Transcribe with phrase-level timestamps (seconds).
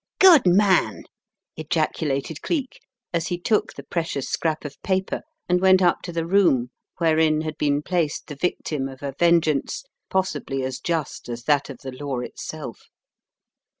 [0.17, 1.03] "Good man,"
[1.57, 2.79] ejaculated Cleek,
[3.13, 7.41] as he took the precious scrap of paper, and went up to the room wherein
[7.41, 11.91] had been placed the victim of a vengeance, possibly as just as that of the
[11.91, 12.87] law itself.